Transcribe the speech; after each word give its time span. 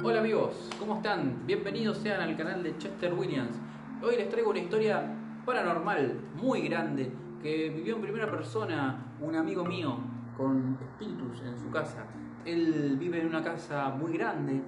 Hola 0.00 0.20
amigos, 0.20 0.70
¿cómo 0.78 0.98
están? 0.98 1.44
Bienvenidos 1.44 1.98
sean 1.98 2.20
al 2.20 2.36
canal 2.36 2.62
de 2.62 2.78
Chester 2.78 3.12
Williams. 3.12 3.58
Hoy 4.00 4.14
les 4.14 4.28
traigo 4.28 4.50
una 4.50 4.60
historia 4.60 5.02
paranormal 5.44 6.20
muy 6.40 6.68
grande 6.68 7.10
que 7.42 7.68
vivió 7.70 7.96
en 7.96 8.02
primera 8.02 8.30
persona 8.30 9.16
un 9.20 9.34
amigo 9.34 9.64
mío 9.64 9.98
con 10.36 10.78
espíritus 10.80 11.42
en 11.42 11.58
su 11.58 11.68
casa. 11.70 12.06
Él 12.44 12.96
vive 12.96 13.20
en 13.20 13.26
una 13.26 13.42
casa 13.42 13.88
muy 13.88 14.12
grande 14.12 14.62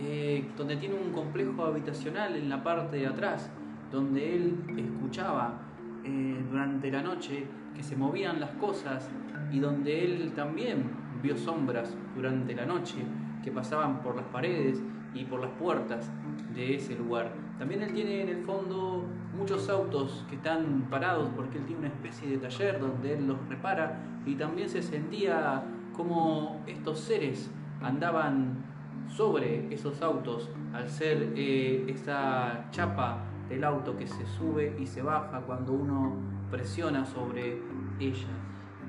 eh, 0.00 0.50
donde 0.56 0.76
tiene 0.76 0.96
un 0.96 1.12
complejo 1.12 1.64
habitacional 1.64 2.34
en 2.34 2.48
la 2.48 2.64
parte 2.64 2.96
de 2.96 3.06
atrás 3.06 3.52
donde 3.92 4.34
él 4.34 4.64
escuchaba 4.76 5.60
eh, 6.02 6.44
durante 6.50 6.90
la 6.90 7.02
noche 7.02 7.46
que 7.76 7.84
se 7.84 7.94
movían 7.94 8.40
las 8.40 8.50
cosas 8.54 9.08
y 9.52 9.60
donde 9.60 10.04
él 10.04 10.32
también 10.34 10.90
vio 11.22 11.36
sombras 11.36 11.96
durante 12.16 12.52
la 12.56 12.66
noche 12.66 12.96
que 13.42 13.50
pasaban 13.50 14.02
por 14.02 14.16
las 14.16 14.26
paredes 14.26 14.82
y 15.14 15.24
por 15.24 15.40
las 15.40 15.50
puertas 15.52 16.10
de 16.54 16.76
ese 16.76 16.96
lugar. 16.96 17.32
También 17.58 17.82
él 17.82 17.92
tiene 17.92 18.22
en 18.22 18.28
el 18.28 18.42
fondo 18.44 19.04
muchos 19.36 19.68
autos 19.68 20.24
que 20.28 20.36
están 20.36 20.86
parados 20.90 21.30
porque 21.36 21.58
él 21.58 21.66
tiene 21.66 21.80
una 21.80 21.88
especie 21.88 22.28
de 22.28 22.38
taller 22.38 22.80
donde 22.80 23.14
él 23.14 23.26
los 23.26 23.48
repara 23.48 24.00
y 24.26 24.34
también 24.34 24.68
se 24.68 24.82
sentía 24.82 25.62
como 25.94 26.62
estos 26.66 27.00
seres 27.00 27.50
andaban 27.82 28.64
sobre 29.08 29.72
esos 29.72 30.00
autos 30.00 30.50
al 30.72 30.88
ser 30.88 31.32
eh, 31.36 31.84
esa 31.88 32.66
chapa 32.70 33.18
del 33.48 33.64
auto 33.64 33.96
que 33.96 34.06
se 34.06 34.24
sube 34.26 34.74
y 34.78 34.86
se 34.86 35.02
baja 35.02 35.40
cuando 35.40 35.72
uno 35.72 36.16
presiona 36.50 37.04
sobre 37.04 37.58
ella. 37.98 38.28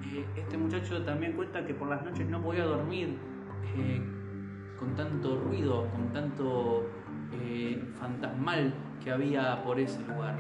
Eh, 0.06 0.26
este 0.38 0.58
muchacho 0.58 1.04
también 1.04 1.34
cuenta 1.34 1.66
que 1.66 1.74
por 1.74 1.90
las 1.90 2.04
noches 2.04 2.28
no 2.28 2.42
podía 2.42 2.66
dormir. 2.66 3.18
Eh, 3.78 4.02
con 4.80 4.96
tanto 4.96 5.40
ruido, 5.40 5.88
con 5.92 6.12
tanto 6.12 6.90
eh, 7.34 7.84
fantasmal 8.00 8.74
que 9.04 9.12
había 9.12 9.64
por 9.64 9.80
ese 9.80 10.02
lugar. 10.04 10.36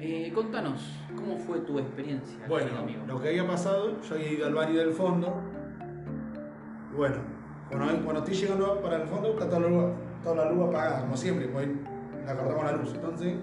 Eh, 0.00 0.32
contanos, 0.34 1.00
¿cómo 1.14 1.36
fue 1.36 1.60
tu 1.60 1.78
experiencia? 1.78 2.44
Bueno, 2.48 2.78
amigo? 2.78 3.04
lo 3.06 3.20
que 3.20 3.28
había 3.28 3.46
pasado, 3.46 4.00
yo 4.02 4.14
había 4.14 4.32
ido 4.32 4.46
al 4.46 4.54
baño 4.54 4.78
del 4.78 4.92
fondo. 4.92 5.40
Y 6.92 6.96
bueno, 6.96 7.16
cuando, 7.70 8.04
cuando 8.04 8.20
estoy 8.22 8.34
llegando 8.34 8.80
para 8.80 8.96
el 8.96 9.08
fondo, 9.08 9.30
está 9.30 9.48
toda 9.48 9.60
la 9.60 9.68
luz, 9.68 9.92
toda 10.22 10.44
la 10.44 10.50
luz 10.50 10.68
apagada, 10.68 11.00
como 11.02 11.16
siempre, 11.16 11.46
pues 11.48 11.68
la 12.26 12.36
cortamos 12.36 12.64
la 12.64 12.72
luz. 12.72 12.92
Entonces, 12.94 13.36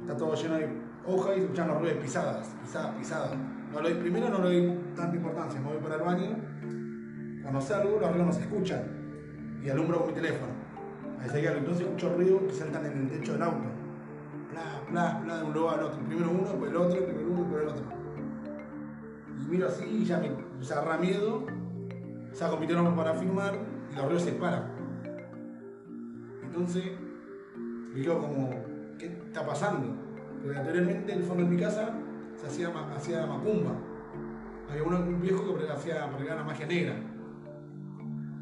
está 0.00 0.16
todo 0.16 0.34
lleno 0.34 0.54
de 0.56 0.68
hojas 1.06 1.36
y 1.36 1.40
escuchan 1.40 1.68
los 1.68 1.78
ruidos 1.78 1.96
de 1.96 2.02
pisadas, 2.02 2.56
pisadas, 2.62 2.94
pisadas. 2.96 3.30
No 3.72 3.80
lo 3.80 4.00
primero 4.00 4.28
no 4.28 4.38
le 4.38 4.66
doy 4.66 4.78
tanta 4.96 5.16
importancia, 5.16 5.60
me 5.60 5.68
voy 5.68 5.78
para 5.78 5.94
el 5.94 6.02
baño. 6.02 6.36
Cuando 7.42 7.60
salgo, 7.60 7.98
los 8.00 8.10
ruidos 8.10 8.26
no 8.26 8.32
se 8.32 8.40
escuchan. 8.40 8.99
Y 9.62 9.68
alumbro 9.68 9.98
con 9.98 10.08
mi 10.08 10.14
teléfono. 10.14 10.52
Ahí 11.20 11.44
entonces 11.46 11.82
escucho 11.82 12.14
ruidos 12.14 12.42
que 12.42 12.52
saltan 12.54 12.86
en 12.86 12.92
el 13.02 13.08
techo 13.10 13.32
del 13.34 13.42
auto. 13.42 13.58
Bla, 14.50 14.82
bla, 14.90 15.20
bla, 15.22 15.36
de 15.38 15.44
un 15.44 15.52
lugar 15.52 15.78
al 15.78 15.84
otro. 15.86 16.00
Primero 16.06 16.30
uno, 16.30 16.44
después 16.48 16.70
el 16.70 16.76
otro, 16.76 17.04
primero 17.04 17.28
uno, 17.28 17.40
después 17.42 17.62
el 17.62 17.68
otro. 17.68 17.84
Y 19.38 19.48
miro 19.50 19.68
así 19.68 19.84
y 19.84 20.04
ya 20.04 20.18
me, 20.18 20.30
agarra 20.72 20.96
miedo. 20.98 21.46
Saco 22.32 22.56
mi 22.56 22.66
teléfono 22.66 22.96
para 22.96 23.14
filmar 23.14 23.54
y 23.92 23.96
los 23.96 24.04
ruidos 24.06 24.22
se 24.22 24.32
paran. 24.32 24.64
Entonces, 26.42 26.84
quedo 28.02 28.18
como, 28.18 28.50
¿qué 28.98 29.06
está 29.06 29.44
pasando? 29.46 29.94
Porque 30.42 30.58
anteriormente 30.58 31.12
en 31.12 31.18
el 31.18 31.24
fondo 31.24 31.44
de 31.44 31.50
mi 31.50 31.60
casa 31.60 31.90
se 32.36 32.46
hacía, 32.46 32.70
hacía 32.96 33.26
macumba. 33.26 33.72
Había 34.70 34.84
uno- 34.84 35.00
un 35.00 35.20
viejo 35.20 35.56
que 35.56 35.68
hacía 35.70 36.06
la 36.36 36.44
magia 36.44 36.66
negra. 36.66 36.94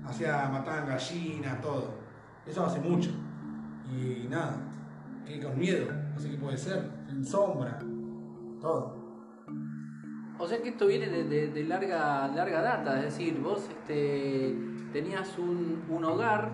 Hacía, 0.08 0.48
mataban 0.50 0.86
gallinas, 0.88 1.60
todo. 1.60 1.94
Eso 2.46 2.64
hace 2.64 2.80
mucho. 2.80 3.10
Y 3.92 4.26
nada, 4.28 4.56
quedé 5.26 5.42
con 5.42 5.58
miedo. 5.58 5.86
No 6.14 6.18
sé 6.18 6.30
qué 6.30 6.36
puede 6.38 6.56
ser. 6.56 6.90
En 7.08 7.24
sombra, 7.24 7.78
todo. 8.60 8.96
O 10.38 10.46
sea 10.46 10.62
que 10.62 10.68
esto 10.70 10.86
viene 10.86 11.08
de, 11.08 11.24
de- 11.24 11.48
de 11.48 11.64
larga, 11.64 12.28
larga 12.28 12.62
data, 12.62 12.96
es 12.98 13.04
decir, 13.06 13.40
vos 13.40 13.68
este, 13.68 14.56
tenías 14.92 15.36
un, 15.38 15.82
un 15.88 16.04
hogar 16.04 16.52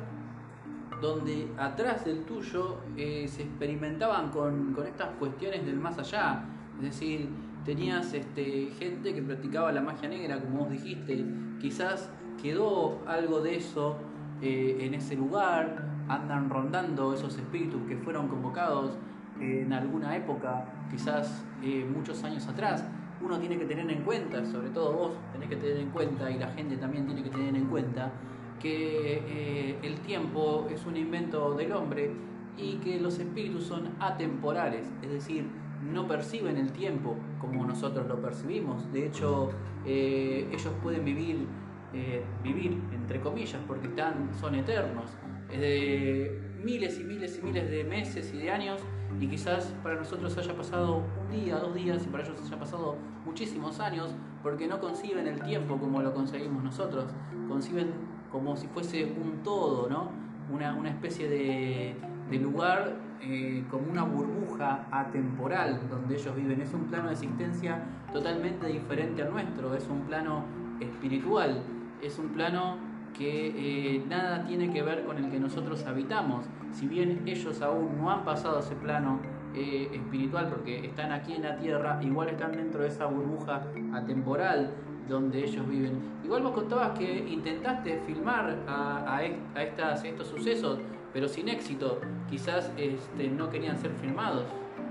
donde 1.02 1.52
atrás 1.58 2.04
del 2.06 2.24
tuyo 2.24 2.78
eh, 2.96 3.28
se 3.28 3.42
experimentaban 3.42 4.30
con, 4.30 4.72
con 4.72 4.86
estas 4.86 5.10
cuestiones 5.18 5.66
del 5.66 5.76
más 5.78 5.98
allá. 5.98 6.44
Es 6.78 6.82
decir, 6.84 7.28
tenías 7.64 8.14
este, 8.14 8.68
gente 8.78 9.12
que 9.14 9.22
practicaba 9.22 9.70
la 9.70 9.82
magia 9.82 10.08
negra, 10.08 10.40
como 10.40 10.60
vos 10.60 10.70
dijiste. 10.70 11.24
Quizás 11.60 12.10
quedó 12.44 12.98
algo 13.06 13.40
de 13.40 13.56
eso 13.56 13.96
eh, 14.42 14.76
en 14.80 14.92
ese 14.92 15.16
lugar, 15.16 15.88
andan 16.08 16.50
rondando 16.50 17.14
esos 17.14 17.38
espíritus 17.38 17.80
que 17.88 17.96
fueron 17.96 18.28
convocados 18.28 18.98
en 19.40 19.72
alguna 19.72 20.14
época, 20.14 20.66
quizás 20.90 21.42
eh, 21.62 21.88
muchos 21.90 22.22
años 22.22 22.46
atrás. 22.46 22.84
Uno 23.22 23.38
tiene 23.38 23.56
que 23.56 23.64
tener 23.64 23.90
en 23.90 24.02
cuenta, 24.02 24.44
sobre 24.44 24.68
todo 24.68 24.92
vos 24.92 25.12
tenés 25.32 25.48
que 25.48 25.56
tener 25.56 25.78
en 25.78 25.88
cuenta 25.88 26.30
y 26.30 26.38
la 26.38 26.48
gente 26.48 26.76
también 26.76 27.06
tiene 27.06 27.22
que 27.22 27.30
tener 27.30 27.56
en 27.56 27.64
cuenta 27.64 28.12
que 28.60 29.22
eh, 29.26 29.78
el 29.82 30.00
tiempo 30.00 30.66
es 30.70 30.84
un 30.84 30.98
invento 30.98 31.54
del 31.54 31.72
hombre 31.72 32.10
y 32.58 32.74
que 32.74 33.00
los 33.00 33.18
espíritus 33.18 33.64
son 33.64 33.88
atemporales, 34.00 34.86
es 35.00 35.10
decir, 35.10 35.46
no 35.90 36.06
perciben 36.06 36.58
el 36.58 36.72
tiempo 36.72 37.16
como 37.40 37.64
nosotros 37.64 38.06
lo 38.06 38.20
percibimos. 38.20 38.92
De 38.92 39.06
hecho, 39.06 39.50
ellos 39.86 40.72
pueden 40.82 41.04
vivir, 41.04 41.46
eh, 41.94 42.22
vivir 42.42 42.78
entre 42.92 43.20
comillas, 43.20 43.60
porque 43.66 43.86
están, 43.86 44.30
son 44.40 44.54
eternos, 44.54 45.10
es 45.50 45.60
de 45.60 46.40
miles 46.62 46.98
y 46.98 47.04
miles 47.04 47.38
y 47.38 47.46
miles 47.46 47.70
de 47.70 47.84
meses 47.84 48.32
y 48.34 48.38
de 48.38 48.50
años, 48.50 48.80
y 49.20 49.28
quizás 49.28 49.74
para 49.82 49.94
nosotros 49.96 50.36
haya 50.36 50.56
pasado 50.56 51.02
un 51.20 51.30
día, 51.30 51.56
dos 51.56 51.74
días, 51.74 52.04
y 52.04 52.08
para 52.08 52.24
ellos 52.24 52.40
haya 52.44 52.58
pasado 52.58 52.96
muchísimos 53.24 53.80
años, 53.80 54.14
porque 54.42 54.66
no 54.66 54.80
conciben 54.80 55.26
el 55.26 55.40
tiempo 55.42 55.78
como 55.78 56.02
lo 56.02 56.12
concebimos 56.12 56.62
nosotros, 56.62 57.06
conciben 57.48 57.92
como 58.30 58.56
si 58.56 58.66
fuese 58.66 59.04
un 59.04 59.42
todo, 59.42 59.88
¿no? 59.88 60.10
Una, 60.52 60.74
una 60.74 60.90
especie 60.90 61.28
de, 61.28 61.96
de 62.30 62.38
lugar 62.38 62.96
eh, 63.26 63.64
como 63.70 63.90
una 63.90 64.02
burbuja 64.02 64.86
atemporal 64.90 65.80
donde 65.88 66.16
ellos 66.16 66.36
viven. 66.36 66.60
Es 66.60 66.74
un 66.74 66.84
plano 66.86 67.06
de 67.06 67.14
existencia 67.14 67.82
totalmente 68.12 68.66
diferente 68.66 69.22
al 69.22 69.30
nuestro, 69.30 69.74
es 69.74 69.88
un 69.88 70.00
plano 70.00 70.44
espiritual, 70.80 71.62
es 72.02 72.18
un 72.18 72.28
plano 72.30 72.76
que 73.16 73.96
eh, 73.96 74.04
nada 74.08 74.44
tiene 74.44 74.72
que 74.72 74.82
ver 74.82 75.04
con 75.04 75.18
el 75.18 75.30
que 75.30 75.38
nosotros 75.38 75.84
habitamos. 75.86 76.46
Si 76.72 76.88
bien 76.88 77.22
ellos 77.26 77.62
aún 77.62 77.96
no 77.98 78.10
han 78.10 78.24
pasado 78.24 78.58
ese 78.58 78.74
plano 78.74 79.20
eh, 79.54 79.88
espiritual 79.92 80.48
porque 80.48 80.84
están 80.84 81.12
aquí 81.12 81.34
en 81.34 81.42
la 81.42 81.56
tierra, 81.56 82.00
igual 82.02 82.28
están 82.30 82.52
dentro 82.52 82.82
de 82.82 82.88
esa 82.88 83.06
burbuja 83.06 83.62
atemporal 83.92 84.70
donde 85.08 85.44
ellos 85.44 85.68
viven. 85.68 86.00
Igual 86.24 86.42
vos 86.42 86.52
contabas 86.52 86.98
que 86.98 87.18
intentaste 87.28 88.00
filmar 88.06 88.56
a, 88.66 89.16
a 89.16 89.22
est- 89.22 89.38
a 89.56 89.62
estas, 89.62 90.02
estos 90.04 90.26
sucesos, 90.28 90.78
pero 91.12 91.28
sin 91.28 91.48
éxito. 91.48 92.00
Quizás 92.28 92.72
este, 92.76 93.28
no 93.28 93.48
querían 93.50 93.78
ser 93.78 93.92
filmados. 93.92 94.44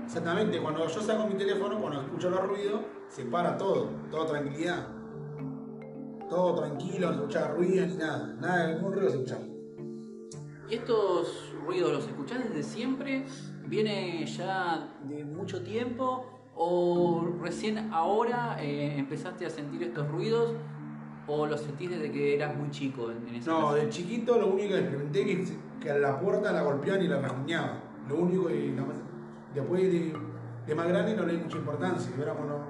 Exactamente, 0.04 0.60
cuando 0.60 0.86
yo 0.86 1.00
saco 1.00 1.26
mi 1.26 1.34
teléfono, 1.34 1.78
cuando 1.78 2.00
escucho 2.02 2.30
los 2.30 2.40
ruidos, 2.46 2.80
se 3.08 3.24
para 3.24 3.58
todo, 3.58 3.90
toda 4.10 4.26
tranquilidad. 4.26 4.86
Todo 6.34 6.56
tranquilo, 6.56 7.12
no 7.12 7.12
se 7.12 7.18
escucha 7.20 7.48
ruido 7.52 7.86
ni 7.86 7.94
nada, 7.94 8.34
nada, 8.40 8.72
ningún 8.72 8.92
ruido 8.92 9.08
se 9.08 9.16
escucha. 9.18 9.38
¿Y 10.68 10.74
estos 10.74 11.54
ruidos 11.64 11.92
los 11.92 12.06
escuchás 12.08 12.40
desde 12.48 12.64
siempre? 12.64 13.24
¿Viene 13.68 14.26
ya 14.26 14.96
de 15.04 15.24
mucho 15.24 15.62
tiempo? 15.62 16.26
¿O 16.56 17.24
recién 17.40 17.92
ahora 17.92 18.56
eh, 18.60 18.98
empezaste 18.98 19.46
a 19.46 19.50
sentir 19.50 19.84
estos 19.84 20.08
ruidos? 20.08 20.54
¿O 21.28 21.46
los 21.46 21.60
sentís 21.60 21.90
desde 21.90 22.10
que 22.10 22.34
eras 22.34 22.56
muy 22.56 22.68
chico 22.72 23.12
en, 23.12 23.32
ese 23.32 23.48
No, 23.48 23.60
caso? 23.60 23.74
de 23.76 23.88
chiquito 23.90 24.36
lo 24.36 24.48
único 24.48 24.70
que 24.70 24.80
experimenté 24.80 25.24
que, 25.24 25.44
que 25.80 25.90
a 25.92 25.98
la 25.98 26.18
puerta 26.18 26.50
la 26.50 26.62
golpeaban 26.62 27.00
y 27.00 27.06
la 27.06 27.20
rasguñaban. 27.20 27.78
Lo 28.08 28.16
único 28.16 28.48
que 28.48 28.74
después 29.54 29.82
de, 29.82 30.12
de 30.66 30.74
más 30.74 30.88
grande 30.88 31.14
no 31.14 31.26
le 31.26 31.34
di 31.34 31.38
mucha 31.38 31.58
importancia. 31.58 32.10
Ahora 32.18 32.34
cuando 32.34 32.66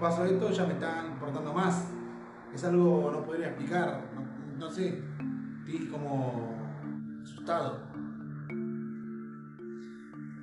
paso 0.00 0.24
esto 0.24 0.50
ya 0.50 0.64
me 0.64 0.72
está 0.72 1.04
importando 1.06 1.52
más. 1.52 1.92
Es 2.54 2.64
algo 2.64 3.10
no 3.12 3.22
podría 3.24 3.48
explicar, 3.48 4.02
no, 4.14 4.58
no 4.66 4.70
sé. 4.70 5.02
Estoy 5.66 5.86
como 5.88 6.54
asustado. 7.22 7.80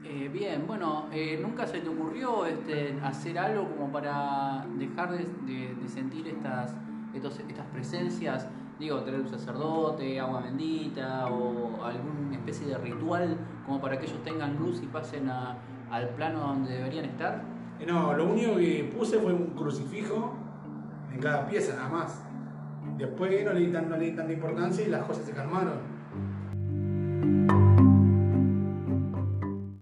Eh, 0.04 0.30
bien, 0.34 0.64
bueno, 0.66 1.06
eh, 1.12 1.40
¿nunca 1.42 1.68
se 1.68 1.80
te 1.82 1.90
ocurrió 1.90 2.46
este, 2.46 2.98
hacer 3.04 3.38
algo 3.38 3.68
como 3.76 3.92
para 3.92 4.66
dejar 4.78 5.12
de, 5.12 5.20
de- 5.46 5.76
de 5.76 5.88
sentir 5.88 6.28
estas, 6.28 6.76
estos- 7.14 7.40
estas 7.48 7.66
presencias? 7.68 8.48
Digo, 8.80 9.02
tener 9.02 9.20
un 9.20 9.28
sacerdote, 9.28 10.20
agua 10.20 10.42
bendita 10.42 11.28
o 11.28 11.84
alguna 11.84 12.38
especie 12.38 12.66
de 12.68 12.78
ritual 12.78 13.38
como 13.66 13.80
para 13.82 14.00
que 14.00 14.06
ellos 14.06 14.24
tengan 14.24 14.58
luz 14.58 14.82
y 14.82 14.88
pasen 14.88 15.30
a- 15.30 15.58
al 15.92 16.10
plano 16.10 16.40
donde 16.40 16.72
deberían 16.76 17.06
estar. 17.06 17.44
Eh, 17.80 17.86
No, 17.86 18.14
lo 18.14 18.26
único 18.32 18.56
que 18.56 18.92
puse 18.98 19.20
fue 19.20 19.34
un 19.34 19.48
crucifijo 19.48 20.34
cada 21.19 21.48
pieza, 21.48 21.75
nada 21.75 21.89
más. 21.89 22.21
Después 22.98 23.31
no 23.45 23.54
le 23.54 23.60
di, 23.60 23.68
no 23.68 23.98
le 23.98 24.06
di 24.06 24.12
tanta 24.12 24.33
importancia 24.33 24.86
y 24.86 24.89
las 24.89 25.04
cosas 25.04 25.25
se 25.25 25.31
calmaron. 25.31 25.99